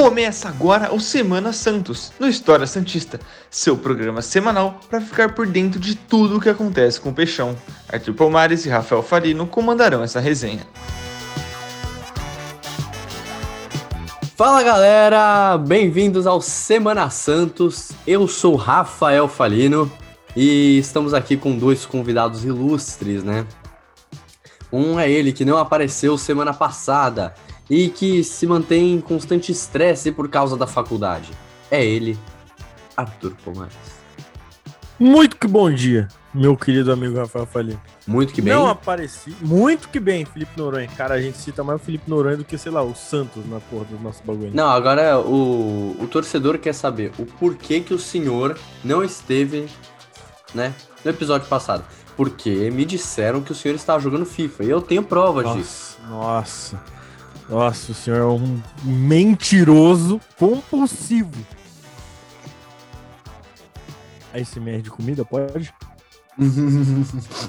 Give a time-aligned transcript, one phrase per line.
[0.00, 5.78] Começa agora o Semana Santos, no História Santista, seu programa semanal para ficar por dentro
[5.78, 7.54] de tudo o que acontece com o Peixão.
[7.86, 10.66] Arthur Palmares e Rafael Farino comandarão essa resenha.
[14.34, 17.92] Fala galera, bem-vindos ao Semana Santos.
[18.06, 19.92] Eu sou Rafael Falino
[20.34, 23.46] e estamos aqui com dois convidados ilustres, né?
[24.72, 27.34] Um é ele que não apareceu semana passada
[27.70, 31.30] e que se mantém em constante estresse por causa da faculdade.
[31.70, 32.18] É ele,
[32.96, 34.00] Arthur Pomares.
[34.98, 37.80] Muito que bom dia, meu querido amigo Rafael Falino.
[38.06, 38.52] Muito que bem.
[38.52, 39.34] Não apareci.
[39.40, 40.88] Muito que bem, Felipe Noronha.
[40.88, 43.60] Cara, a gente cita mais o Felipe Noronha do que, sei lá, o Santos na
[43.60, 44.50] porra do nosso bagulho.
[44.52, 49.66] Não, agora o, o torcedor quer saber o porquê que o senhor não esteve,
[50.52, 50.74] né,
[51.04, 51.84] no episódio passado.
[52.14, 55.98] Porque me disseram que o senhor estava jogando FIFA e eu tenho provas nossa, disso.
[56.10, 56.99] Nossa.
[57.50, 61.44] Nossa, o senhor é um mentiroso compulsivo.
[64.32, 65.74] A SMR de comida, pode?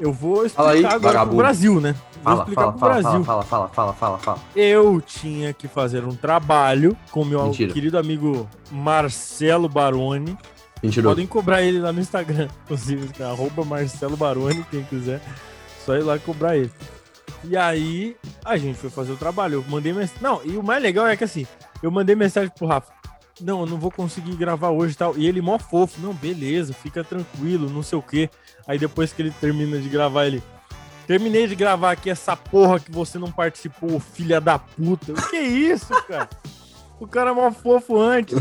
[0.00, 1.28] Eu vou explicar aí, agora vagabundo.
[1.30, 1.92] pro Brasil, né?
[1.92, 3.24] Vou Fala, explicar fala, pro fala, Brasil.
[3.24, 4.38] fala, fala, fala, fala, fala.
[4.54, 7.72] Eu tinha que fazer um trabalho com meu Mentira.
[7.72, 10.38] querido amigo Marcelo Baroni.
[10.80, 11.16] Mentiroso.
[11.16, 15.20] Podem cobrar ele lá no Instagram, inclusive, arroba Marcelo Baroni, quem quiser.
[15.84, 16.70] Só ir lá e cobrar ele.
[17.44, 19.54] E aí, a gente foi fazer o trabalho.
[19.54, 20.22] Eu mandei mensagem.
[20.22, 21.46] Não, e o mais legal é que assim,
[21.82, 22.92] eu mandei mensagem pro Rafa.
[23.40, 25.16] Não, eu não vou conseguir gravar hoje e tal.
[25.16, 26.00] E ele mó fofo.
[26.00, 28.28] Não, beleza, fica tranquilo, não sei o quê.
[28.66, 30.42] Aí depois que ele termina de gravar, ele.
[31.06, 35.12] Terminei de gravar aqui essa porra que você não participou, filha da puta.
[35.12, 36.28] O que é isso, cara?
[37.00, 38.36] O cara é mó fofo antes.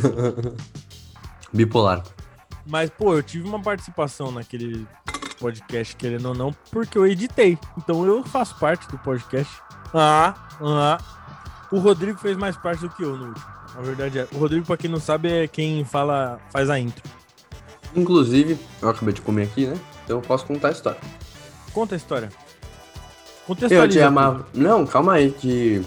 [1.54, 2.04] Bipolar.
[2.66, 4.86] Mas, pô, eu tive uma participação naquele
[5.40, 7.58] podcast, querendo ou não, porque eu editei.
[7.78, 9.52] Então eu faço parte do podcast.
[9.94, 10.98] Ah, ah.
[11.72, 13.46] O Rodrigo fez mais parte do que eu no último.
[13.76, 14.28] A verdade é.
[14.34, 17.04] O Rodrigo, pra quem não sabe, é quem fala, faz a intro.
[17.96, 19.78] Inclusive, eu acabei de comer aqui, né?
[20.04, 21.00] Então eu posso contar a história.
[21.74, 22.30] Conta a história.
[23.70, 24.46] Eu te amava.
[24.54, 25.82] Não, calma aí, que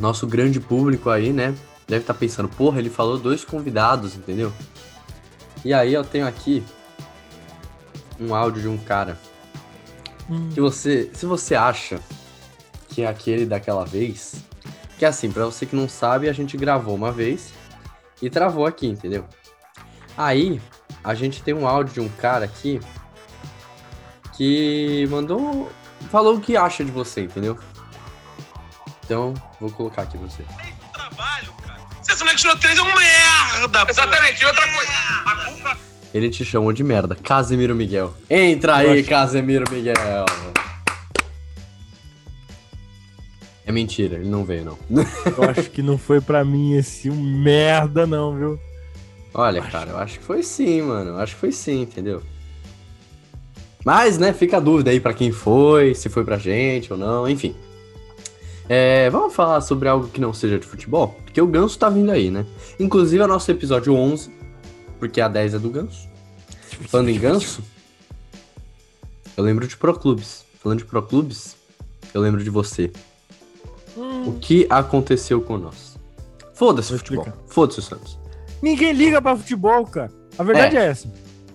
[0.00, 1.54] nosso grande público aí, né?
[1.86, 4.52] Deve estar pensando, porra, ele falou dois convidados, entendeu?
[5.64, 6.64] E aí eu tenho aqui
[8.20, 9.18] um áudio de um cara
[10.28, 10.50] Hum.
[10.52, 12.00] que você, se você acha
[12.88, 14.36] que é aquele daquela vez,
[14.98, 17.52] que é assim, pra você que não sabe, a gente gravou uma vez
[18.20, 19.24] e travou aqui, entendeu?
[20.16, 20.60] Aí
[21.04, 22.80] a gente tem um áudio de um cara aqui
[24.36, 25.70] que mandou,
[26.10, 27.58] falou o que acha de você, entendeu?
[29.04, 30.44] Então, vou colocar aqui pra você.
[30.92, 31.80] trabalho, cara.
[32.02, 33.86] Se esse moleque tirou três é um merda.
[33.88, 34.42] Exatamente.
[34.42, 34.92] E outra coisa,
[35.24, 35.78] a culpa
[36.14, 38.14] Ele te chamou de merda, Casemiro Miguel.
[38.30, 39.94] Entra aí, Casemiro Miguel.
[43.66, 44.78] É mentira, ele não veio, não.
[45.36, 48.58] Eu acho que não foi pra mim esse um merda, não, viu?
[49.34, 49.72] Olha, Acho.
[49.72, 51.10] cara, eu acho que foi sim, mano.
[51.10, 52.22] Eu acho que foi sim, entendeu?
[53.84, 57.28] Mas, né, fica a dúvida aí pra quem foi, se foi pra gente ou não,
[57.28, 57.54] enfim.
[58.68, 61.16] É, vamos falar sobre algo que não seja de futebol?
[61.24, 62.44] Porque o Ganso tá vindo aí, né?
[62.80, 64.30] Inclusive, é o nosso episódio 11,
[64.98, 66.08] porque a 10 é do Ganso.
[66.88, 67.62] Falando em Ganso,
[69.36, 70.44] eu lembro de Proclubes.
[70.60, 71.56] Falando de Proclubes,
[72.12, 72.90] eu lembro de você.
[74.26, 75.96] O que aconteceu com nós?
[76.54, 77.26] Foda-se o futebol.
[77.46, 78.18] Foda-se o Santos.
[78.62, 80.12] Ninguém liga pra futebol, cara.
[80.38, 81.10] A verdade é, essa.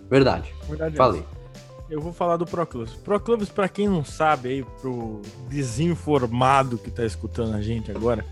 [0.10, 0.54] Verdade.
[0.68, 1.22] Verdade é Falei.
[1.22, 1.42] essa.
[1.90, 2.94] Eu vou falar do Proclubes.
[2.94, 8.26] Proclubes, pra quem não sabe aí, pro desinformado que tá escutando a gente agora,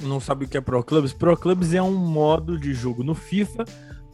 [0.00, 1.12] não sabe o que é Proclubes.
[1.12, 3.64] Proclubes é um modo de jogo no FIFA,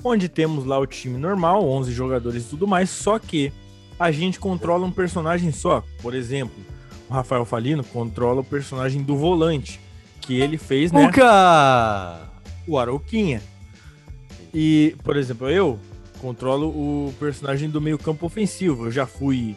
[0.04, 3.52] onde temos lá o time normal, 11 jogadores e tudo mais, só que
[3.98, 5.82] a gente controla um personagem só.
[6.00, 6.56] Por exemplo,
[7.08, 9.80] o Rafael Falino controla o personagem do volante,
[10.20, 11.02] que ele fez, né?
[11.02, 12.32] Nunca!
[12.66, 13.42] o Arauquinha.
[14.54, 15.78] E, por exemplo, eu
[16.20, 18.86] controlo o personagem do meio campo ofensivo.
[18.86, 19.56] Eu já fui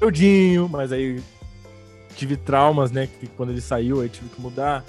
[0.00, 1.22] Eudinho, mas aí
[2.16, 3.08] tive traumas, né?
[3.20, 4.84] Que quando ele saiu, aí tive que mudar.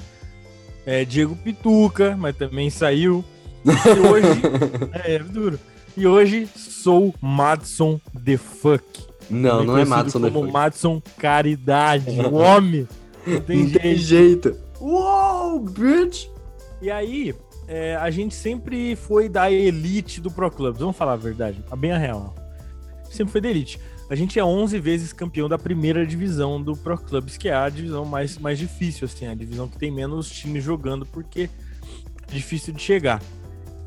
[0.85, 3.23] É, Diego Pituca, mas também saiu.
[3.65, 4.41] E hoje.
[5.03, 5.59] é, é duro.
[5.95, 8.83] E hoje sou Madson The Fuck.
[9.29, 10.51] Não, não é conhecido Madison como depois.
[10.51, 12.19] Madson Caridade.
[12.21, 12.87] O homem.
[13.25, 14.49] Não tem Não tem jeito.
[14.49, 14.63] jeito.
[14.81, 16.27] Uou, bitch!
[16.81, 17.33] E aí,
[17.67, 20.79] é, a gente sempre foi da elite do Pro Clubs.
[20.79, 22.35] Vamos falar a verdade, a bem a real.
[23.09, 23.79] Sempre foi da elite.
[24.09, 27.69] A gente é 11 vezes campeão da primeira divisão do Pro Clubs, que é a
[27.69, 31.49] divisão mais, mais difícil, assim, a divisão que tem menos times jogando, porque
[32.27, 33.21] é difícil de chegar.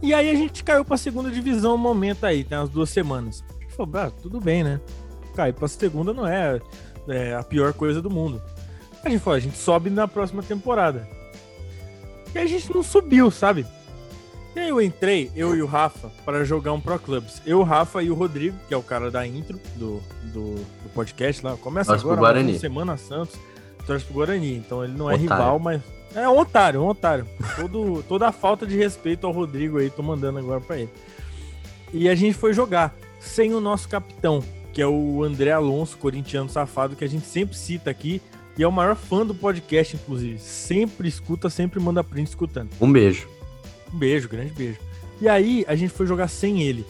[0.03, 3.43] E aí a gente caiu pra segunda divisão um momento aí, tem umas duas semanas.
[3.59, 4.81] A gente falou, ah, tudo bem, né?
[5.35, 6.61] Cair pra segunda não é,
[7.09, 8.41] é a pior coisa do mundo.
[9.05, 11.09] A gente falou, a gente sobe na próxima temporada.
[12.35, 13.67] E a gente não subiu, sabe?
[14.55, 17.43] E aí eu entrei, eu e o Rafa, para jogar um Pro Clubs.
[17.45, 20.03] Eu, o Rafa e o Rodrigo, que é o cara da intro do,
[20.33, 21.57] do, do podcast lá.
[21.57, 23.39] Começa pro agora, Semana Santos,
[23.87, 24.57] torce pro Guarani.
[24.57, 25.31] Então ele não é Otário.
[25.31, 25.81] rival, mas...
[26.15, 27.27] É um otário, um otário.
[27.57, 30.91] Todo, toda a falta de respeito ao Rodrigo aí, tô mandando agora pra ele.
[31.93, 34.43] E a gente foi jogar sem o nosso capitão,
[34.73, 38.23] que é o André Alonso, corintiano safado, que a gente sempre cita aqui.
[38.59, 40.39] E é o maior fã do podcast, inclusive.
[40.39, 42.71] Sempre escuta, sempre manda print escutando.
[42.81, 43.29] Um beijo.
[43.93, 44.79] Um beijo, grande beijo.
[45.21, 46.87] E aí a gente foi jogar sem ele.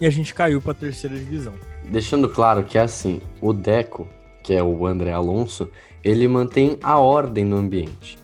[0.00, 1.54] E a gente caiu pra terceira divisão.
[1.84, 4.08] Deixando claro que é assim, o Deco,
[4.44, 5.68] que é o André Alonso,
[6.04, 8.18] ele mantém a ordem no ambiente.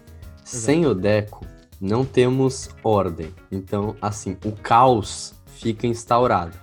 [0.45, 1.47] Sem o Deco,
[1.81, 3.35] não temos ordem.
[3.51, 6.57] Então, assim, o caos fica instaurado.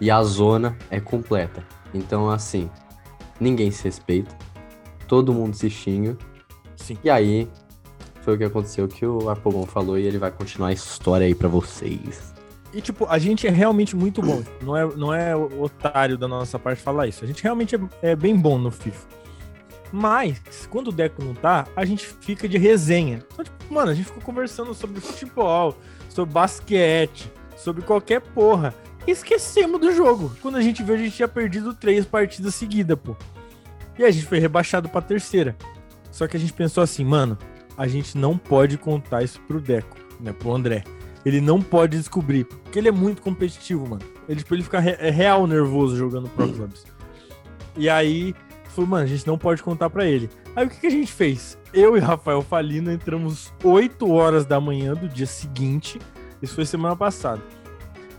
[0.00, 1.64] E a zona é completa.
[1.94, 2.68] Então, assim,
[3.40, 4.36] ninguém se respeita.
[5.06, 6.18] Todo mundo se xinga.
[6.76, 6.98] Sim.
[7.04, 7.48] E aí,
[8.22, 11.34] foi o que aconteceu que o Apogon falou e ele vai continuar a história aí
[11.34, 12.34] pra vocês.
[12.72, 14.42] E, tipo, a gente é realmente muito bom.
[14.62, 17.24] Não é, não é otário da nossa parte falar isso.
[17.24, 19.06] A gente realmente é, é bem bom no FIFA.
[19.90, 23.24] Mas, quando o Deco não tá, a gente fica de resenha.
[23.32, 25.76] Então, tipo, mano, a gente ficou conversando sobre futebol,
[26.10, 28.74] sobre basquete, sobre qualquer porra.
[29.06, 30.30] E esquecemos do jogo.
[30.42, 33.16] Quando a gente viu, a gente tinha perdido três partidas seguidas, pô.
[33.98, 35.56] E a gente foi rebaixado pra terceira.
[36.10, 37.38] Só que a gente pensou assim, mano,
[37.76, 40.32] a gente não pode contar isso pro Deco, né?
[40.32, 40.84] Pro André.
[41.24, 42.44] Ele não pode descobrir.
[42.44, 44.02] Porque ele é muito competitivo, mano.
[44.28, 46.84] Ele, tipo, ele fica re- é real nervoso jogando Pro Clubs.
[47.76, 48.34] E aí,
[48.74, 50.28] falou, mano, a gente não pode contar pra ele.
[50.56, 51.58] Aí o que, que a gente fez?
[51.72, 55.98] Eu e Rafael Falino entramos 8 horas da manhã do dia seguinte.
[56.40, 57.42] Isso foi semana passada.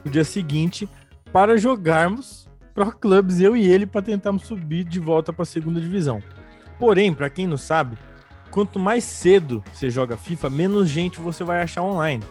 [0.03, 0.87] No dia seguinte,
[1.33, 6.21] para jogarmos Pro Clubs, eu e ele, para tentarmos subir de volta pra segunda divisão.
[6.77, 7.97] Porém, pra quem não sabe,
[8.51, 12.23] quanto mais cedo você joga FIFA, menos gente você vai achar online.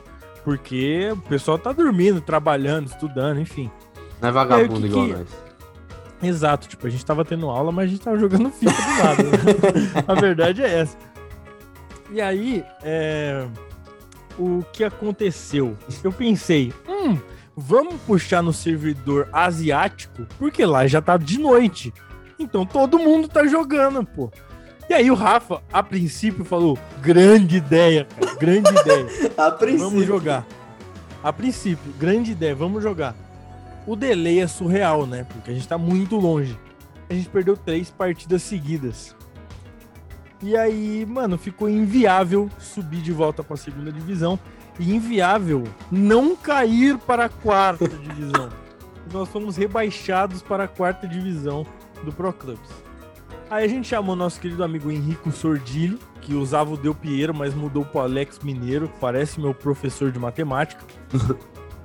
[0.45, 3.71] Porque o pessoal tá dormindo, trabalhando, estudando, enfim.
[4.21, 5.29] Não é vagabundo que igual que- nós.
[6.21, 9.23] Exato, tipo, a gente tava tendo aula, mas a gente tava jogando FIFA do lado.
[9.25, 10.03] né?
[10.09, 10.97] a verdade é essa.
[12.11, 13.47] E aí, é,
[14.39, 15.77] o que aconteceu?
[16.03, 17.17] Eu pensei, hum,
[17.57, 21.93] vamos puxar no servidor asiático, porque lá já tá de noite.
[22.39, 24.31] Então todo mundo tá jogando, pô.
[24.89, 29.07] E aí o Rafa, a princípio, falou: grande ideia, cara, grande ideia.
[29.37, 30.47] A Vamos jogar.
[31.23, 33.15] A princípio, grande ideia, vamos jogar.
[33.87, 35.25] O delay é surreal, né?
[35.25, 36.59] Porque a gente tá muito longe.
[37.11, 39.17] A gente perdeu três partidas seguidas.
[40.43, 44.39] E aí, mano, ficou inviável subir de volta pra segunda divisão.
[44.79, 48.49] E inviável não cair para a quarta divisão.
[49.13, 51.67] Nós fomos rebaixados para a quarta divisão
[52.05, 52.88] do Pro Clubs.
[53.51, 57.55] Aí a gente chamou nosso querido amigo Henrico Sordilli, que usava o Del Piero, mas
[57.55, 58.91] mudou pro Alex Mineiro.
[59.01, 60.83] Parece meu professor de matemática.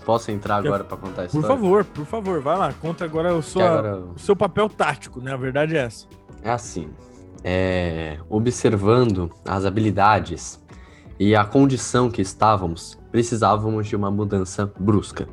[0.06, 1.48] Posso entrar agora pra contar a Por história?
[1.48, 2.74] favor, por favor, vai lá.
[2.74, 5.32] Conta agora o, sua- agora o seu papel tático, né?
[5.32, 6.06] A verdade é essa.
[6.42, 6.90] é assim.
[7.42, 10.62] é, observando as habilidades
[11.18, 15.26] e a condição que estávamos, precisávamos de uma mudança brusca.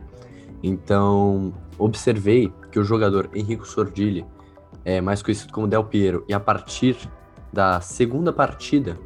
[0.63, 4.25] Então, observei que o jogador Henrico Sordilli,
[4.85, 6.97] é mais conhecido como Del Piero, e a partir
[7.53, 8.97] da segunda partida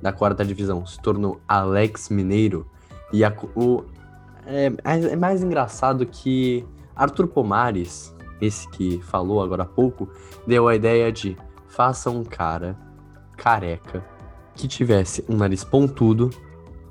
[0.00, 2.66] da quarta divisão se tornou Alex Mineiro.
[3.12, 3.84] E a o,
[4.46, 10.08] é, é mais engraçado que Arthur Pomares, esse que falou agora há pouco,
[10.46, 11.36] deu a ideia de
[11.68, 12.76] faça um cara
[13.36, 14.04] careca
[14.54, 16.30] que tivesse um nariz pontudo,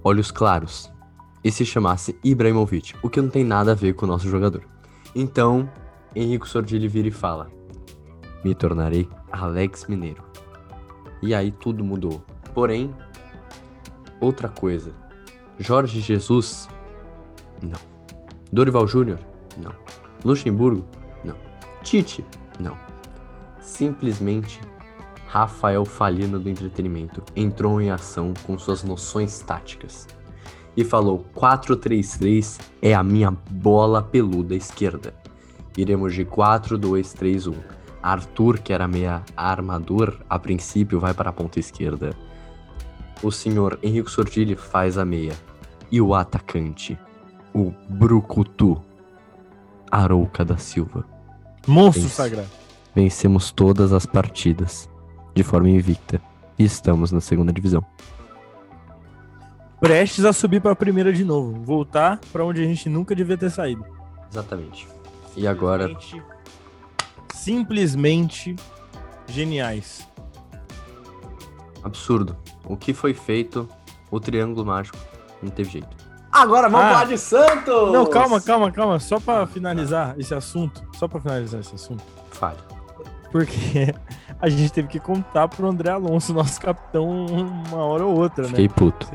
[0.04, 0.92] olhos claros
[1.44, 4.64] e se chamasse Ibrahimovic, o que não tem nada a ver com o nosso jogador.
[5.16, 5.70] Então,
[6.16, 7.52] Henrico Sordilli vira e fala:
[8.44, 10.24] Me tornarei Alex Mineiro.
[11.22, 12.24] E aí tudo mudou.
[12.54, 12.94] Porém,
[14.20, 14.92] outra coisa.
[15.58, 16.68] Jorge Jesus?
[17.62, 17.80] Não.
[18.52, 19.20] Dorival Júnior?
[19.58, 19.74] Não.
[20.26, 20.86] Luxemburgo?
[21.24, 21.36] Não.
[21.84, 22.26] Tite?
[22.60, 22.78] Não.
[23.60, 24.60] Simplesmente
[25.28, 30.08] Rafael Falino do entretenimento entrou em ação com suas noções táticas
[30.76, 35.14] e falou: 4-3-3 é a minha bola peluda esquerda.
[35.78, 37.56] Iremos de 4-2-3-1.
[38.04, 42.14] Arthur, que era meia armador, a princípio vai para a ponta esquerda.
[43.24, 45.34] O senhor Henrique Sordilli faz a meia.
[45.90, 47.00] E o atacante,
[47.54, 48.84] o Brucutu,
[49.90, 51.06] Arouca da Silva.
[51.66, 52.16] Monstro Isso.
[52.16, 52.50] sagrado.
[52.94, 54.90] Vencemos todas as partidas
[55.34, 56.22] de forma invicta
[56.60, 57.84] e estamos na segunda divisão.
[59.80, 61.62] Prestes a subir pra primeira de novo.
[61.64, 63.86] Voltar pra onde a gente nunca devia ter saído.
[64.32, 64.88] Exatamente.
[65.36, 65.96] E agora,
[67.44, 68.56] Simplesmente
[69.28, 70.08] geniais.
[71.84, 72.38] absurdo.
[72.64, 73.68] O que foi feito
[74.10, 74.98] o triângulo mágico.
[75.42, 75.90] Não teve jeito.
[76.32, 76.90] Agora vamos Ah.
[76.94, 77.92] falar de Santos!
[77.92, 79.00] Não, calma, calma, calma.
[79.02, 80.82] Só pra finalizar esse assunto.
[80.98, 82.02] Só pra finalizar esse assunto.
[82.32, 82.58] Fale.
[83.34, 83.94] Porque
[84.42, 88.50] a gente teve que contar pro André Alonso, nosso capitão, uma hora ou outra, né?
[88.52, 89.06] Fiquei puto.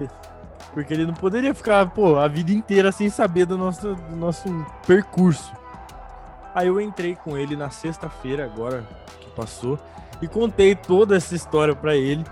[0.75, 4.47] Porque ele não poderia ficar, pô, a vida inteira sem saber do nosso, do nosso
[4.87, 5.51] percurso.
[6.55, 8.87] Aí eu entrei com ele na sexta-feira, agora
[9.21, 9.79] que passou,
[10.21, 12.25] e contei toda essa história pra ele.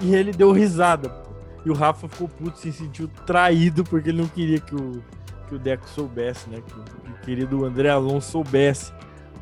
[0.00, 1.08] E ele deu risada.
[1.08, 1.26] pô.
[1.64, 5.02] E o Rafa ficou puto, se sentiu traído, porque ele não queria que o,
[5.48, 6.62] que o Deco soubesse, né?
[6.64, 8.92] Que, que o querido André Alonso soubesse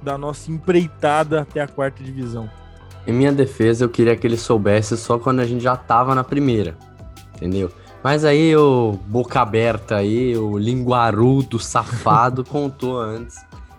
[0.02, 2.48] da nossa empreitada até a quarta divisão.
[3.06, 6.24] Em minha defesa, eu queria que ele soubesse só quando a gente já tava na
[6.24, 6.76] primeira.
[7.36, 7.70] Entendeu?
[8.02, 13.36] Mas aí o boca aberta aí, o linguarudo safado contou antes.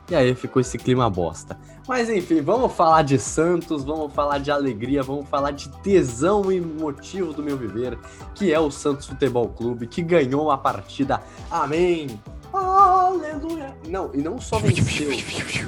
[0.10, 1.58] E aí ficou esse clima bosta.
[1.88, 6.62] Mas enfim, vamos falar de Santos, vamos falar de alegria, vamos falar de tesão e
[6.62, 7.98] motivo do meu viver,
[8.36, 11.22] que é o Santos Futebol Clube, que ganhou a partida.
[11.50, 12.20] Amém!
[12.54, 13.76] Aleluia!
[13.88, 15.10] Não, e não só venceu,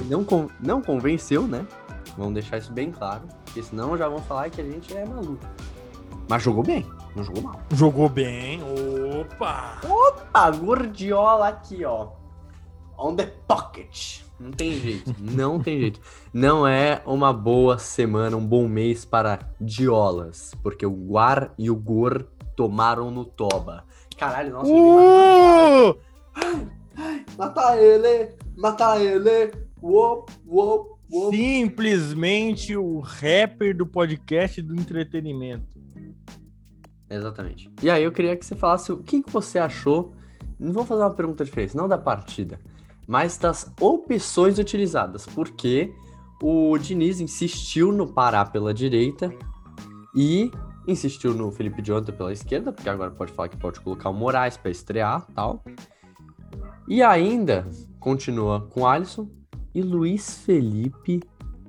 [0.08, 0.24] não,
[0.60, 1.66] não convenceu, né?
[2.16, 5.44] Vamos deixar isso bem claro, porque senão já vão falar que a gente é maluco.
[6.28, 7.60] Mas jogou bem, não jogou mal.
[7.72, 8.60] Jogou bem.
[9.20, 9.80] Opa!
[10.32, 12.08] A Gordiola aqui, ó.
[12.98, 14.27] On the pocket.
[14.38, 16.00] Não tem jeito, não tem jeito.
[16.32, 21.74] Não é uma boa semana, um bom mês para diolas, porque o Guar e o
[21.74, 23.84] Gor tomaram no toba.
[24.16, 25.98] Caralho, nossa, Uh!
[27.36, 28.34] Mata ele!
[28.56, 29.52] Mata ele!
[29.80, 31.30] Uou, uou, uou.
[31.30, 35.66] Simplesmente o rapper do podcast do entretenimento.
[37.10, 37.70] Exatamente.
[37.82, 40.12] E aí eu queria que você falasse o que, que você achou.
[40.58, 42.58] Não vou fazer uma pergunta diferente, não da partida,
[43.08, 45.24] mas das opções utilizadas.
[45.26, 45.92] Porque
[46.42, 49.34] o Diniz insistiu no Pará pela direita
[50.14, 50.50] e
[50.86, 54.56] insistiu no Felipe Jonathan pela esquerda, porque agora pode falar que pode colocar o Moraes
[54.56, 55.64] para estrear tal.
[56.86, 57.66] E ainda
[57.98, 59.28] continua com Alisson
[59.74, 61.20] e Luiz Felipe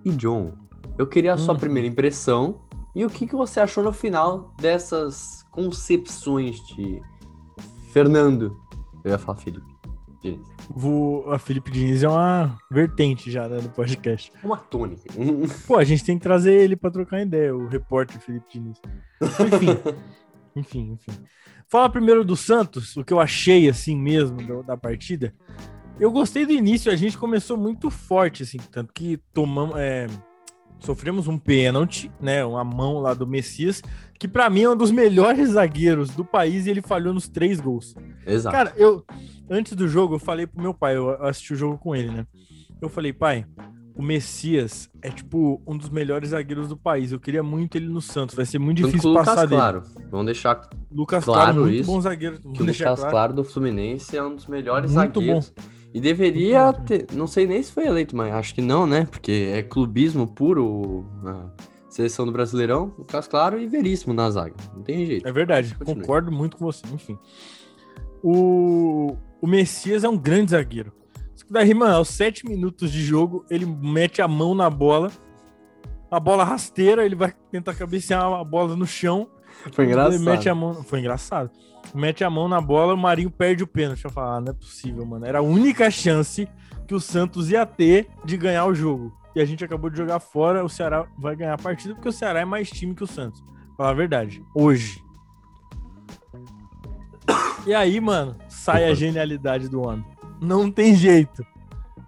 [0.06, 0.54] e John.
[0.98, 1.60] Eu queria a sua Uhum.
[1.60, 2.62] primeira impressão
[2.96, 7.02] e o que, que você achou no final dessas concepções de
[7.92, 8.58] Fernando?
[9.04, 9.79] Eu ia falar Felipe.
[11.32, 14.32] A Felipe Diniz é uma vertente já né, no podcast.
[14.44, 15.04] Uma tônica.
[15.68, 18.78] Pô, a gente tem que trazer ele pra trocar ideia, o repórter Felipe Diniz.
[19.22, 19.78] Enfim,
[20.56, 21.12] enfim, enfim.
[21.68, 25.34] Fala primeiro do Santos, o que eu achei assim mesmo do- da partida.
[26.00, 30.08] Eu gostei do início, a gente começou muito forte, assim, tanto que tomamos, é,
[30.80, 33.82] sofremos um pênalti, né, uma mão lá do Messias,
[34.18, 37.60] que pra mim é um dos melhores zagueiros do país e ele falhou nos três
[37.60, 37.96] gols.
[38.26, 38.56] Exato.
[38.56, 39.04] Cara, eu
[39.50, 42.26] antes do jogo eu falei pro meu pai, eu assisti o jogo com ele, né?
[42.82, 43.46] Eu falei, pai,
[43.96, 47.12] o Messias é tipo um dos melhores zagueiros do país.
[47.12, 48.34] Eu queria muito ele no Santos.
[48.34, 49.60] Vai ser muito difícil Lucas passar dele.
[49.60, 49.84] Claro.
[50.10, 51.92] Vamos deixar Lucas Claro, Claro, muito isso.
[51.92, 52.40] bom zagueiro.
[52.42, 53.12] Vamos que o Lucas claro.
[53.12, 55.54] Claro do Fluminense é um dos melhores Muito zagueiros.
[55.94, 59.08] E deveria ter, não sei nem se foi eleito, mas acho que não, né?
[59.10, 61.50] Porque é clubismo puro a
[61.90, 64.56] seleção do Brasileirão, Lucas Claro e Veríssimo na zaga.
[64.76, 65.28] Não tem jeito.
[65.28, 66.02] É verdade, Continue.
[66.02, 66.86] concordo muito com você.
[66.94, 67.18] Enfim.
[68.24, 70.94] O, o Messias é um grande zagueiro.
[71.36, 75.12] Só que daí, mano, aos sete minutos de jogo, ele mete a mão na bola.
[76.12, 79.28] A bola rasteira, ele vai tentar cabecear a bola no chão.
[79.76, 80.20] Foi engraçado.
[80.22, 81.52] Mete a mão, foi engraçado.
[81.94, 84.06] Mete a mão na bola, o Marinho perde o pênalti.
[84.06, 85.26] Eu falo, ah, não é possível, mano.
[85.26, 86.48] Era a única chance
[86.88, 89.16] que o Santos ia ter de ganhar o jogo.
[89.36, 92.14] E a gente acabou de jogar fora, o Ceará vai ganhar a partida porque o
[92.14, 93.44] Ceará é mais time que o Santos.
[93.78, 94.44] Falar a verdade.
[94.54, 95.04] Hoje.
[97.66, 100.06] E aí, mano, sai a genialidade do homem.
[100.42, 101.46] Não tem jeito.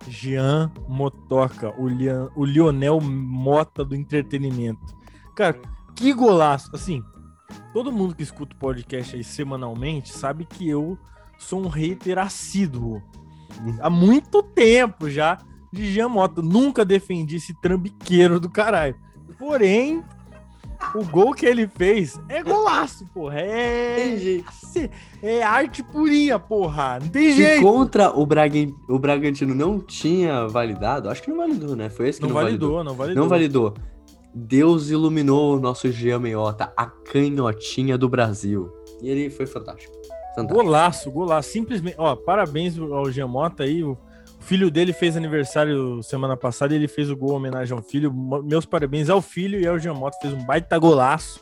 [0.07, 1.87] Jean Motoca, o,
[2.35, 4.95] o Lionel Mota do entretenimento.
[5.35, 5.59] Cara,
[5.95, 6.71] que golaço.
[6.73, 7.03] Assim,
[7.73, 10.97] todo mundo que escuta o podcast aí semanalmente sabe que eu
[11.37, 13.01] sou um hater assíduo.
[13.79, 15.37] Há muito tempo já
[15.71, 16.41] de Mota.
[16.41, 18.95] Nunca defendi esse trambiqueiro do caralho.
[19.37, 20.03] Porém,
[20.95, 23.39] o gol que ele fez é golaço, porra.
[23.39, 24.41] É,
[25.21, 26.99] é arte purinha, porra.
[26.99, 27.61] Não tem Se jeito.
[27.61, 28.27] contra o,
[28.89, 31.89] o Bragantino não tinha validado, acho que não validou, né?
[31.89, 32.69] Foi esse que Não não, validou.
[32.69, 33.23] validou, não validou.
[33.23, 33.73] Não validou.
[34.33, 38.71] Deus iluminou o nosso Jean Meiota, a canhotinha do Brasil.
[39.01, 39.93] E ele foi fantástico.
[40.35, 40.63] Fantástico.
[40.63, 41.49] Golaço, golaço.
[41.49, 43.83] Simplesmente, ó, parabéns ao Jean Mota aí.
[43.83, 43.97] O
[44.39, 48.13] filho dele fez aniversário semana passada e ele fez o gol em homenagem ao filho.
[48.43, 50.17] Meus parabéns ao filho e ao Jean Mota.
[50.21, 51.41] Fez um baita golaço.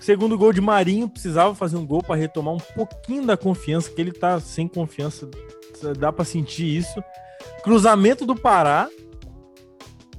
[0.00, 4.00] Segundo gol de Marinho, precisava fazer um gol para retomar um pouquinho da confiança, que
[4.00, 5.28] ele tá sem confiança.
[5.98, 7.02] Dá para sentir isso.
[7.62, 8.88] Cruzamento do Pará.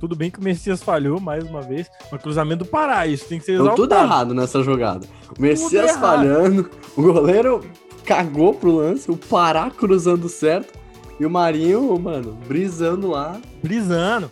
[0.01, 3.37] Tudo bem que o Messias falhou mais uma vez, mas cruzamento do Pará, isso tem
[3.37, 3.87] que ser Deu exaltado.
[3.87, 5.05] tudo errado nessa jogada.
[5.37, 6.67] O Messias falhando,
[6.97, 7.61] o goleiro
[8.03, 10.73] cagou pro lance, o Pará cruzando certo
[11.19, 13.39] e o Marinho, mano, brisando lá.
[13.61, 14.31] Brisando.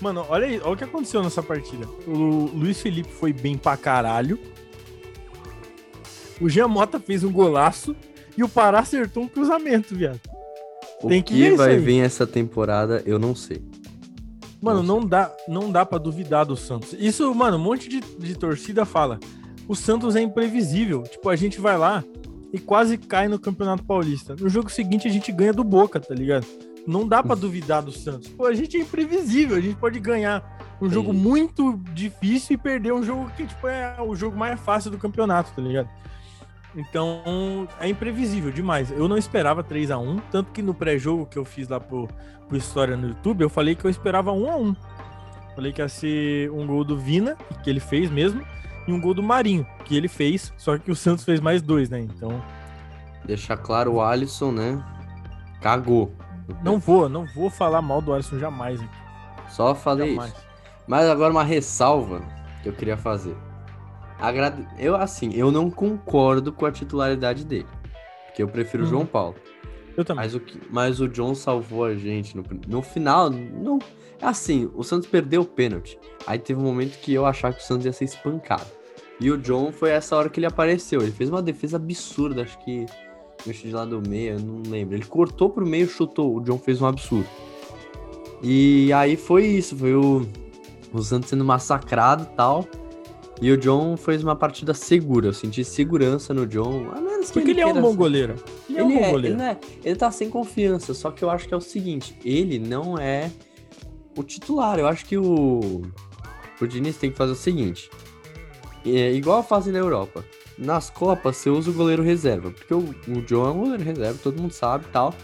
[0.00, 1.86] Mano, olha aí, olha o que aconteceu nessa partida.
[2.04, 4.36] O Luiz Felipe foi bem pra caralho.
[6.40, 7.94] O Jean Mota fez um golaço
[8.36, 10.18] e o Pará acertou um cruzamento, viado.
[11.00, 13.62] O Tem que que, vai vir essa temporada, eu não sei.
[14.62, 16.92] Mano, não dá, não dá para duvidar do Santos.
[16.92, 19.18] Isso, mano, um monte de, de torcida fala.
[19.66, 21.02] O Santos é imprevisível.
[21.02, 22.04] Tipo, a gente vai lá
[22.52, 24.36] e quase cai no Campeonato Paulista.
[24.38, 26.46] No jogo seguinte a gente ganha do Boca, tá ligado?
[26.86, 28.28] Não dá pra duvidar do Santos.
[28.28, 29.56] Pô, a gente é imprevisível.
[29.56, 30.94] A gente pode ganhar um Sim.
[30.94, 34.98] jogo muito difícil e perder um jogo que, tipo, é o jogo mais fácil do
[34.98, 35.88] campeonato, tá ligado?
[36.74, 38.90] Então, é imprevisível demais.
[38.90, 42.08] Eu não esperava 3 a 1 tanto que no pré-jogo que eu fiz lá pro,
[42.48, 44.76] pro História no YouTube, eu falei que eu esperava 1 a 1
[45.54, 48.42] Falei que ia ser um gol do Vina, que ele fez mesmo,
[48.88, 51.90] e um gol do Marinho, que ele fez, só que o Santos fez mais dois,
[51.90, 52.00] né?
[52.00, 52.42] Então,
[53.24, 54.82] Deixar claro, o Alisson, né?
[55.60, 56.12] Cagou.
[56.64, 59.02] não vou, não vou falar mal do Alisson jamais aqui.
[59.48, 60.32] Só falei Jamais.
[60.32, 60.42] isso.
[60.86, 62.22] Mas agora uma ressalva
[62.62, 63.36] que eu queria fazer.
[64.22, 64.66] Agrade...
[64.78, 67.66] Eu, assim, eu não concordo com a titularidade dele.
[68.26, 68.90] Porque eu prefiro o Hum.
[68.90, 69.34] João Paulo.
[69.96, 70.24] Eu também.
[70.24, 70.42] Mas o.
[70.70, 73.28] Mas o John salvou a gente no, no final.
[73.28, 73.78] Não...
[74.20, 75.98] Assim, o Santos perdeu o pênalti.
[76.26, 78.66] Aí teve um momento que eu achava que o Santos ia ser espancado.
[79.20, 81.02] E o John foi essa hora que ele apareceu.
[81.02, 82.86] Ele fez uma defesa absurda, acho que
[83.44, 84.94] no chute de lá do meio, eu não lembro.
[84.94, 86.36] Ele cortou pro meio, chutou.
[86.36, 87.28] O John fez um absurdo.
[88.42, 90.26] E aí foi isso, foi o,
[90.92, 92.66] o Santos sendo massacrado e tal.
[93.40, 95.26] E o John fez uma partida segura.
[95.28, 96.90] Eu senti segurança no John.
[96.94, 98.36] A menos que Porque ele é um bom goleiro.
[98.68, 99.36] Ele é um ele, bom é, goleiro.
[99.36, 102.58] ele, é- ele tá sem confiança, só que eu acho que é o seguinte, ele
[102.58, 103.30] não é
[104.16, 104.78] o titular.
[104.78, 105.82] Eu acho que o,
[106.60, 107.90] o Diniz tem que fazer o seguinte.
[108.84, 110.24] É igual a fase na Europa.
[110.58, 112.50] Nas Copas, você usa o goleiro reserva.
[112.50, 115.14] Porque o, o John é um goleiro reserva, todo mundo sabe e tal.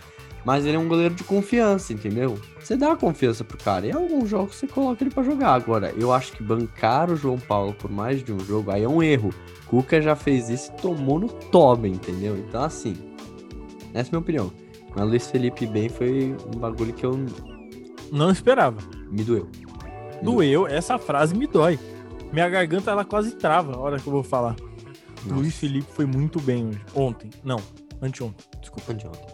[0.44, 2.38] Mas ele é um goleiro de confiança, entendeu?
[2.68, 3.86] Você dá confiança pro cara.
[3.86, 5.54] E em alguns jogos você coloca ele pra jogar.
[5.54, 8.88] Agora, eu acho que bancar o João Paulo por mais de um jogo aí é
[8.88, 9.30] um erro.
[9.68, 12.36] Cuca já fez isso e tomou no toba, entendeu?
[12.36, 12.94] Então, assim,
[13.94, 14.52] essa é a minha opinião.
[14.94, 17.18] Mas Luiz Felipe bem foi um bagulho que eu
[18.12, 18.76] Não esperava.
[19.10, 19.48] me doeu.
[20.20, 21.78] Doeu, essa frase me dói.
[22.34, 24.54] Minha garganta, ela quase trava a hora que eu vou falar.
[25.24, 25.34] Nossa.
[25.40, 26.82] Luiz Felipe foi muito bem hoje.
[26.94, 27.30] Ontem.
[27.42, 27.62] Não,
[28.02, 28.44] anteontem.
[28.60, 28.92] Desculpa.
[28.92, 29.26] Anteontem.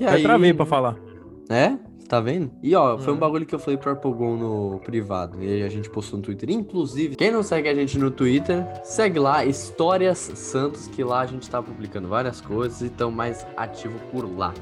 [0.00, 0.96] E Eu travei pra falar.
[1.50, 1.76] É?
[2.08, 2.50] Tá vendo?
[2.62, 3.20] E ó, foi um Uhum.
[3.20, 5.42] bagulho que eu falei pro Arpogon no privado.
[5.42, 6.48] E aí a gente postou no Twitter.
[6.48, 11.26] Inclusive, quem não segue a gente no Twitter, segue lá, Histórias Santos, que lá a
[11.26, 14.54] gente tá publicando várias coisas e estão mais ativo por lá.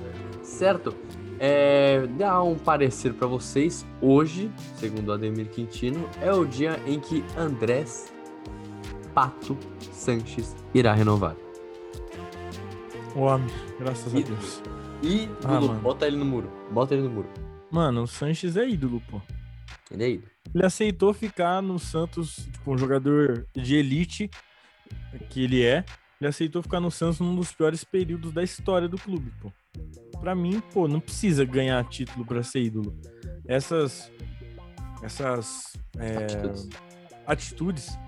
[0.43, 0.93] Certo?
[1.39, 3.87] É, dar um parecer pra vocês.
[4.03, 8.13] Hoje, segundo Ademir Quintino, é o dia em que Andrés
[9.15, 9.57] Pato
[9.93, 11.37] Sanches irá renovar.
[13.15, 13.47] O homem,
[13.79, 14.63] graças a E- Deus.
[15.03, 16.51] E, Ah, bota ele no muro.
[16.71, 17.29] Bota ele no muro.
[17.71, 19.21] Mano, o Sanches é ídolo, pô.
[19.91, 20.23] Ele é aí.
[20.55, 24.31] Ele aceitou ficar no Santos, tipo, um jogador de elite
[25.31, 25.85] que ele é.
[26.21, 29.53] Ele aceitou ficar no Santos num dos piores períodos da história do clube, pô.
[30.21, 32.97] Pra mim, pô, não precisa ganhar título pra ser ídolo.
[33.47, 34.11] Essas
[35.03, 36.69] essas é, Atitudes.
[37.27, 37.99] atitudes,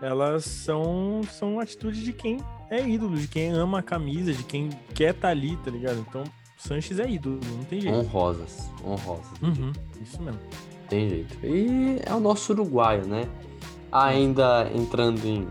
[0.00, 2.38] elas são são atitudes de quem
[2.70, 5.98] é ídolo, de quem ama a camisa, de quem quer tá ali, tá ligado?
[6.08, 6.24] Então,
[6.58, 7.96] Sanches é ídolo, não tem jeito.
[7.96, 8.70] Honrosas.
[8.84, 9.40] Honrosas.
[9.40, 10.40] Uhum, isso mesmo.
[10.88, 11.38] Tem jeito.
[11.44, 13.28] E é o nosso uruguaio, né?
[13.92, 15.46] Ainda entrando em,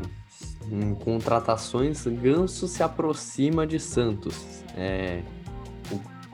[0.71, 4.63] em contratações, Ganso se aproxima de Santos.
[4.75, 5.23] É,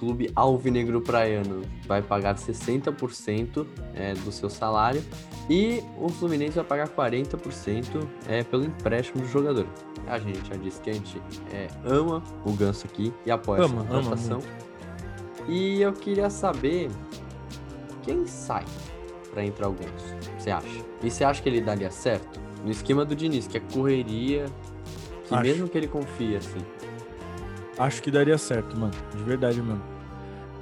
[0.04, 5.02] clube alvinegro praiano vai pagar 60% é, do seu salário
[5.50, 9.66] e o Fluminense vai pagar 40% é, pelo empréstimo do jogador.
[10.08, 11.22] A gente já disse que a gente
[11.54, 14.40] é, ama o Ganso aqui e apoia Ama, essa contratação.
[15.48, 16.92] E eu queria saber
[18.02, 18.66] quem sai
[19.34, 20.86] pra entrar o Ganso, você acha?
[21.02, 22.42] E você acha que ele daria certo?
[22.66, 24.46] No esquema do Diniz, que é correria,
[25.28, 25.44] que Acho.
[25.44, 26.60] mesmo que ele confie assim.
[27.78, 28.94] Acho que daria certo, mano.
[29.16, 29.93] De verdade mesmo.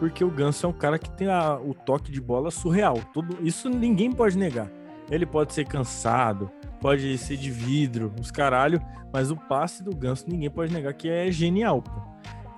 [0.02, 2.98] Porque o Ganso é um cara que tem a- o toque de bola surreal.
[3.14, 4.68] Tudo, isso ninguém pode negar.
[5.12, 8.82] Ele pode ser cansado, pode ser de vidro, os caralho,
[9.14, 12.02] mas o passe do Ganso ninguém pode negar que é genial, pô.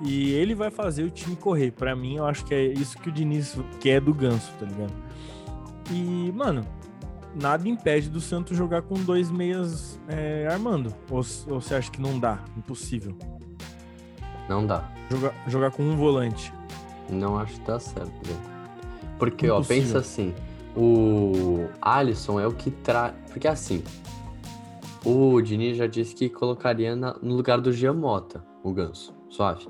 [0.02, 1.72] E ele vai fazer o time correr.
[1.72, 4.94] Pra mim, eu acho que é isso que o Diniz quer do Ganso, tá ligado?
[5.92, 6.66] E, mano,
[7.36, 10.96] nada impede do Santos jogar com dois meias é, armando.
[11.12, 11.18] Ou,
[11.50, 12.40] ou você acha que não dá?
[12.56, 13.18] Impossível.
[14.48, 14.90] Não dá.
[15.12, 16.54] Jogar, jogar com um volante.
[17.10, 18.40] Não acho que tá certo, velho.
[19.20, 19.84] Porque, ó, Impossível.
[19.84, 20.34] pensa assim.
[20.76, 23.14] o Alisson é o que traz.
[23.30, 23.84] Porque assim,
[25.06, 29.14] o Diniz já disse que colocaria na- no lugar do Giamota, o Ganso.
[29.30, 29.68] Suave.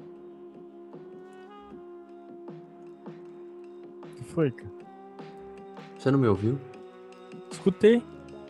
[4.04, 4.72] O que foi, cara?
[5.98, 6.58] Você não me ouviu?
[7.52, 8.02] Escutei.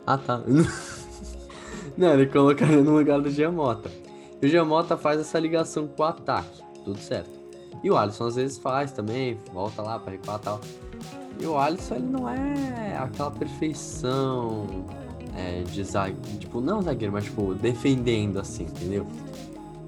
[0.06, 0.42] Ah, tá.
[1.98, 3.90] não, ele colocaria no lugar do Giamota.
[4.42, 6.62] E o Giamota faz essa ligação com o ataque.
[6.84, 7.43] Tudo certo.
[7.84, 10.62] E o Alisson às vezes faz também, volta lá pra recuar e tal.
[11.40, 14.66] E o Alisson, ele não é aquela perfeição
[15.36, 16.40] é, de zagueiro.
[16.40, 19.06] Tipo, não zagueiro, mas tipo, defendendo assim, entendeu?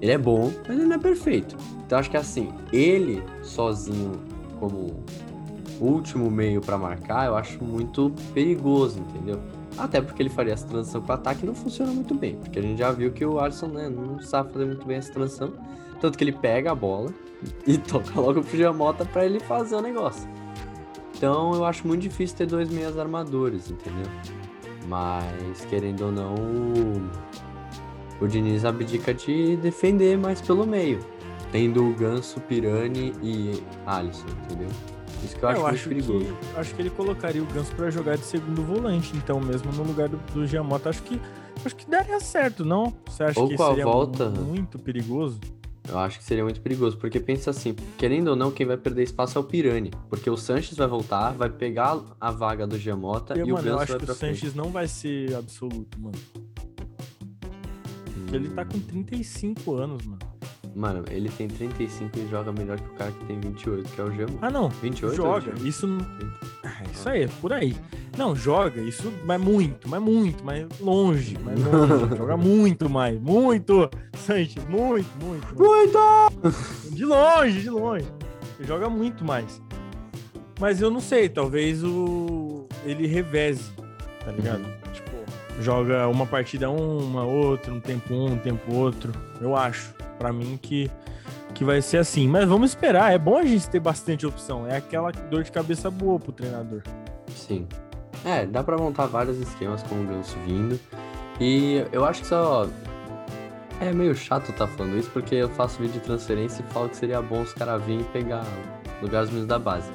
[0.00, 1.56] Ele é bom, mas ele não é perfeito.
[1.86, 4.12] Então acho que assim, ele sozinho
[4.60, 5.02] como
[5.80, 9.40] último meio pra marcar, eu acho muito perigoso, entendeu?
[9.78, 12.36] Até porque ele faria essa transição com ataque e não funciona muito bem.
[12.36, 15.12] Porque a gente já viu que o Alisson né, não sabe fazer muito bem essa
[15.12, 15.52] transição.
[16.00, 17.12] Tanto que ele pega a bola
[17.66, 20.28] e toca logo pro Giamota pra ele fazer o negócio.
[21.16, 24.06] Então eu acho muito difícil ter dois meias armadores, entendeu?
[24.88, 27.10] Mas, querendo ou não, o,
[28.24, 31.00] o Diniz abdica de defender mais pelo meio.
[31.50, 34.68] Tendo o Ganso, Pirani e Alisson, entendeu?
[35.24, 36.24] Isso que eu acho É, eu muito acho perigoso.
[36.52, 39.82] que, acho que ele colocaria o Ganso pra jogar de segundo volante, então, mesmo no
[39.84, 40.90] lugar do, do Giamota.
[40.90, 41.20] Acho que,
[41.64, 42.92] acho que daria certo, não?
[43.08, 45.40] Você acha Ou que seria volta- muito perigoso?
[45.88, 49.02] Eu acho que seria muito perigoso, porque pensa assim, querendo ou não, quem vai perder
[49.02, 53.34] espaço é o Pirani, porque o Sanches vai voltar, vai pegar a vaga do Giamota
[53.34, 54.40] Eu, e o mano, eu Ganso acho vai que o pra frente.
[54.40, 56.18] Sanches não vai ser absoluto, mano.
[58.14, 60.25] Porque ele tá com 35 anos, mano.
[60.76, 64.04] Mano, ele tem 35 e joga melhor que o cara que tem 28, que é
[64.04, 64.46] o Giamota.
[64.46, 64.68] Ah, não.
[64.68, 65.16] 28?
[65.16, 65.40] joga.
[65.40, 65.66] Giamota?
[65.66, 65.98] Isso.
[66.62, 67.74] Ah, isso aí, é por aí.
[68.18, 68.82] Não, joga.
[68.82, 71.34] Isso mas muito, mas muito, mas longe.
[71.42, 72.12] Mas longe.
[72.14, 73.18] joga muito mais.
[73.18, 73.88] Muito!
[74.18, 75.46] Sanches, muito, muito.
[75.54, 75.56] muito.
[75.56, 75.98] Muito!
[76.90, 78.06] De longe, de longe.
[78.58, 79.62] Ele joga muito mais.
[80.60, 82.66] Mas eu não sei, talvez o.
[82.84, 83.70] ele reveze,
[84.22, 84.64] tá ligado?
[84.92, 89.10] Tipo, joga uma partida um, uma outra, um tempo um, um tempo outro.
[89.40, 89.95] Eu acho.
[90.18, 90.90] Pra mim que,
[91.54, 92.28] que vai ser assim.
[92.28, 93.12] Mas vamos esperar.
[93.12, 94.66] É bom a gente ter bastante opção.
[94.66, 96.82] É aquela dor de cabeça boa pro treinador.
[97.28, 97.66] Sim.
[98.24, 100.78] É, dá pra montar vários esquemas com o Ganso vindo.
[101.40, 102.68] E eu acho que só.
[103.80, 106.96] É meio chato tá falando isso, porque eu faço vídeo de transferência e falo que
[106.96, 108.42] seria bom os caras virem e pegar
[109.02, 109.90] lugares menos da base.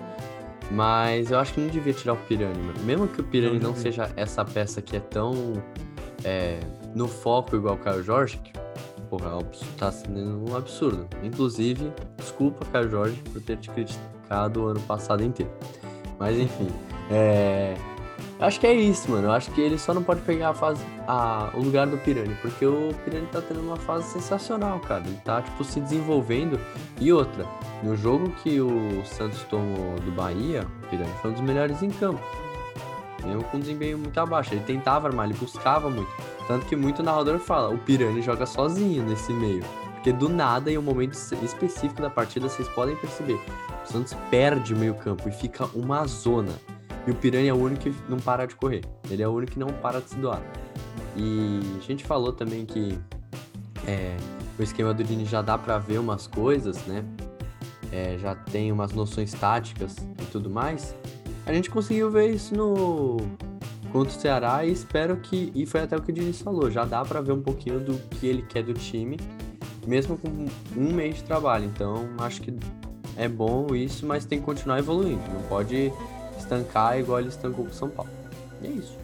[0.70, 2.80] Mas eu acho que não devia tirar o Pirani, mano.
[2.84, 5.54] Mesmo que o Pirani Não não, seja essa peça que é tão
[6.24, 6.60] é,
[6.96, 8.54] no foco igual o Caio Jorge, que,
[9.12, 11.06] porra, é tá sendo um absurdo.
[11.22, 15.52] Inclusive, desculpa, Caio Jorge, por ter te criticado o ano passado inteiro.
[16.18, 16.70] Mas enfim,
[17.12, 17.76] é.
[18.40, 19.28] Acho que é isso, mano.
[19.28, 22.36] Eu acho que ele só não pode pegar a fase, a, o lugar do Pirani,
[22.42, 25.04] porque o Pirani tá tendo uma fase sensacional, cara.
[25.06, 26.60] Ele tá, tipo, se desenvolvendo.
[27.00, 27.46] E outra,
[27.84, 31.90] no jogo que o Santos tomou do Bahia, o Pirani foi um dos melhores em
[31.90, 32.22] campo.
[33.26, 34.54] Mesmo com desempenho muito abaixo.
[34.54, 36.12] Ele tentava armar, ele buscava muito.
[36.48, 39.64] Tanto que muito narrador fala, o Pirani joga sozinho nesse meio.
[39.94, 43.40] Porque do nada, em um momento específico da partida, vocês podem perceber.
[43.84, 46.52] O Santos perde o meio campo e fica uma zona.
[47.06, 48.84] E o Piranha é o único que não para de correr.
[49.10, 50.42] Ele é o único que não para de se doar.
[51.16, 52.98] E a gente falou também que
[53.88, 54.16] é,
[54.58, 57.04] o esquema do Dini já dá pra ver umas coisas, né?
[57.92, 60.96] É, já tem umas noções táticas e tudo mais.
[61.46, 63.18] A gente conseguiu ver isso no
[63.92, 66.72] contra o Ceará e espero que e foi até o que o Diniz falou.
[66.72, 69.18] Já dá pra ver um pouquinho do que ele quer do time,
[69.86, 70.30] mesmo com
[70.78, 71.66] um mês de trabalho.
[71.66, 72.54] Então acho que
[73.18, 75.22] é bom isso, mas tem que continuar evoluindo.
[75.34, 75.92] Não pode
[76.38, 78.12] estancar igual ele estancou com o São Paulo.
[78.62, 79.02] E é isso.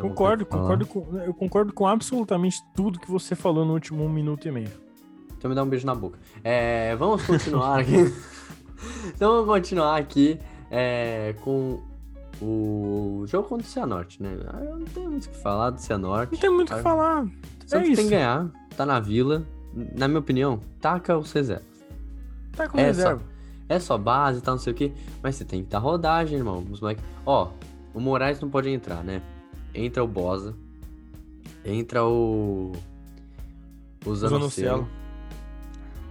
[0.00, 4.46] Concordo, concordo com, eu concordo com absolutamente tudo que você falou no último um minuto
[4.48, 4.70] e meio.
[5.38, 6.18] Então me dá um beijo na boca.
[6.42, 7.92] É, vamos continuar aqui.
[9.14, 11.80] então vamos continuar aqui é, com
[12.40, 14.36] o jogo contra o Cianorte, né?
[14.52, 16.32] Ah, Eu não tenho muito o que falar do Cianorte.
[16.34, 17.24] Não tem muito o que Ah, falar.
[17.24, 17.96] O É Santos isso.
[17.96, 19.42] tem que ganhar, tá na vila.
[19.94, 21.66] Na minha opinião, taca os reservas.
[22.52, 23.22] Tá com É, reserva.
[23.68, 24.92] É só base tal, não sei o que.
[25.22, 26.64] Mas você tem que dar rodagem, irmão.
[26.70, 27.02] Os moleque...
[27.26, 27.48] Ó,
[27.92, 29.20] o Moraes não pode entrar, né?
[29.74, 30.54] Entra o Bosa.
[31.64, 32.72] Entra o.
[34.06, 34.88] O Zanocelo.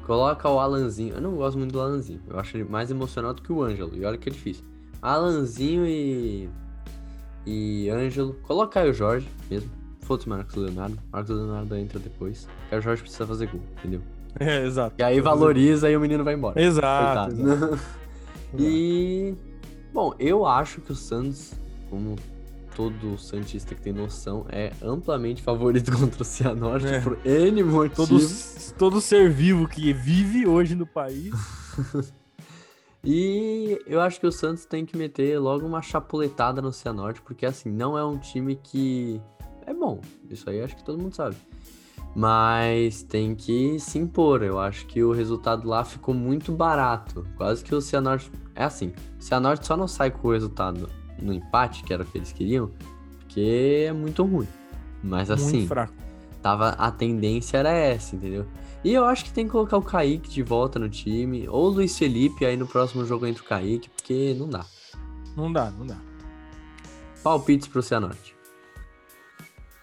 [0.06, 1.16] Coloca o Alanzinho.
[1.16, 2.22] Eu não gosto muito do Alanzinho.
[2.30, 3.92] Eu acho ele mais emocional do que o Ângelo.
[3.96, 4.64] E olha que é difícil.
[5.02, 6.48] Alanzinho e.
[7.46, 8.36] E Ângelo.
[8.44, 9.70] Coloca aí o Jorge mesmo.
[10.02, 10.98] Foda-se Marcos Leonardo.
[11.12, 12.48] Marcos Leonardo entra depois.
[12.62, 14.02] Porque o Jorge precisa fazer gol, entendeu?
[14.38, 14.96] É, exato.
[14.98, 16.62] E aí valoriza e o menino vai embora.
[16.62, 17.32] Exato.
[17.40, 17.80] Exato.
[18.60, 19.34] E.
[19.94, 21.54] Bom, eu acho que o Santos,
[21.90, 22.18] como
[22.76, 27.00] todo Santista que tem noção, é amplamente favorito contra o Cianorte É.
[27.00, 28.74] por N Todo, motivos.
[28.78, 31.34] todo ser vivo que vive hoje no país.
[33.08, 37.46] E eu acho que o Santos tem que meter logo uma chapuletada no Cianorte, porque
[37.46, 39.22] assim, não é um time que
[39.68, 40.02] é bom.
[40.28, 41.36] Isso aí acho que todo mundo sabe.
[42.16, 44.42] Mas tem que se impor.
[44.42, 47.28] Eu acho que o resultado lá ficou muito barato.
[47.38, 48.32] Quase que o Cianorte.
[48.56, 50.90] É assim: o Cianorte só não sai com o resultado
[51.22, 52.72] no empate, que era o que eles queriam,
[53.20, 54.48] porque é muito ruim.
[55.04, 55.94] Mas assim, Muito fraco.
[56.42, 58.46] tava, a tendência era essa, entendeu?
[58.84, 61.70] E eu acho que tem que colocar o Kaique de volta no time, ou o
[61.70, 64.66] Luiz Felipe aí no próximo jogo entre o Kaique, porque não dá.
[65.36, 65.98] Não dá, não dá.
[67.24, 68.36] Palpites pro Cianorte.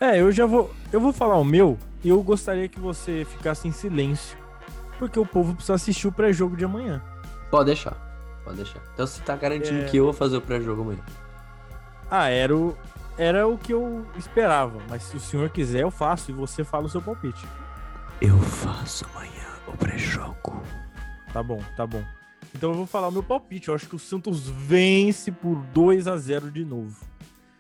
[0.01, 0.71] É, eu já vou.
[0.93, 4.37] Eu vou falar o meu e eu gostaria que você ficasse em silêncio.
[4.99, 7.03] Porque o povo precisa assistir o pré-jogo de amanhã.
[7.51, 7.95] Pode deixar,
[8.45, 8.81] pode deixar.
[8.95, 9.85] Então você tá garantindo É.
[9.85, 11.01] que eu vou fazer o pré-jogo amanhã.
[12.15, 12.77] Ah, era o,
[13.17, 14.79] era o que eu esperava.
[14.91, 17.43] Mas se o senhor quiser, eu faço e você fala o seu palpite.
[18.21, 20.63] Eu faço amanhã o pré-jogo.
[21.33, 22.05] Tá bom, tá bom.
[22.55, 23.69] Então eu vou falar o meu palpite.
[23.71, 26.95] Eu acho que o Santos vence por 2 a 0 de novo.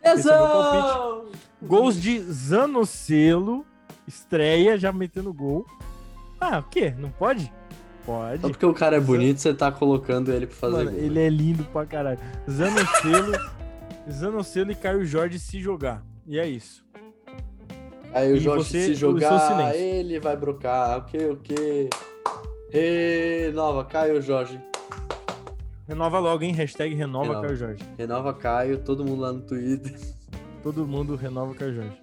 [0.02, 1.30] Esse é meu.
[1.62, 3.64] Gols de Zanocelo,
[4.06, 5.64] estreia, já metendo gol.
[6.38, 6.92] Ah, o quê?
[6.98, 7.50] Não pode?
[8.04, 8.42] Pode.
[8.42, 11.00] Só porque o cara é bonito, você tá colocando ele pra fazer Mano, gol.
[11.00, 12.18] ele é lindo pra caralho.
[12.50, 13.32] Zanocelo,
[14.10, 16.04] Zanocelo e Caio Jorge se jogar.
[16.26, 16.84] E é isso.
[18.12, 20.98] Aí o E Jorge você, se jogar, ele vai brocar.
[20.98, 21.88] O que, o que?
[22.70, 24.60] Renova, Caio Jorge.
[25.88, 26.52] Renova logo, hein?
[26.52, 27.46] Hashtag renova, Renova.
[27.46, 27.84] Caio Jorge.
[27.98, 29.98] Renova Caio, todo mundo lá no Twitter.
[30.62, 32.02] Todo mundo renova Caio Jorge.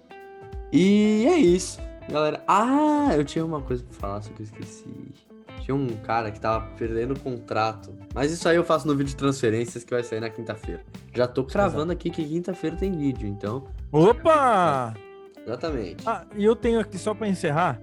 [0.72, 2.42] E é isso, galera.
[2.46, 4.84] Ah, eu tinha uma coisa pra falar, só que eu esqueci.
[5.60, 7.94] Tinha um cara que tava perdendo o contrato.
[8.14, 10.82] Mas isso aí eu faço no vídeo de transferências que vai sair na quinta-feira.
[11.14, 13.64] Já tô cravando aqui que quinta-feira tem vídeo, então.
[13.92, 14.94] Opa!
[15.46, 16.02] Exatamente.
[16.06, 17.80] Ah, e eu tenho aqui só pra encerrar.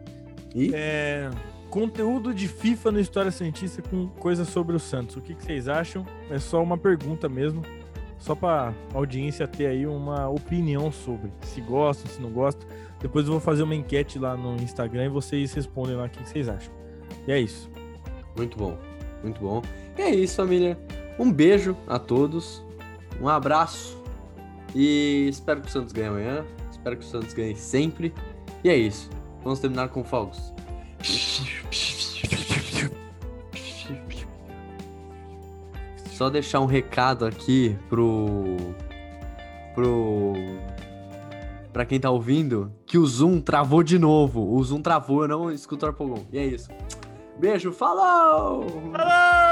[0.56, 1.30] E É,
[1.70, 5.16] conteúdo de FIFA no História Cientista com coisas sobre o Santos.
[5.16, 6.06] O que, que vocês acham?
[6.30, 7.62] É só uma pergunta mesmo.
[8.18, 11.32] Só pra audiência ter aí uma opinião sobre.
[11.42, 12.68] Se gostam, se não gostam.
[13.00, 16.24] Depois eu vou fazer uma enquete lá no Instagram e vocês respondem lá o que,
[16.24, 16.74] que vocês acham.
[17.28, 17.70] E é isso.
[18.36, 18.78] muito bom,
[19.24, 19.62] muito bom.
[19.98, 20.78] E é isso, família.
[21.20, 22.64] Um beijo a todos.
[23.20, 23.98] Um abraço.
[24.76, 26.46] E espero que o Santos ganhe amanhã.
[26.72, 28.14] Espero que o Santos ganhe sempre.
[28.64, 29.10] E é isso.
[29.44, 30.54] Vamos terminar com fogos.
[36.12, 38.58] Só deixar um recado aqui pro.
[39.76, 40.34] pro.
[41.72, 44.42] pra quem tá ouvindo, que o Zoom travou de novo.
[44.56, 46.26] O Zoom travou, eu não escuto o Arpogon.
[46.32, 46.70] E é isso.
[47.40, 48.66] Beijo, falou!
[48.92, 49.47] Falou!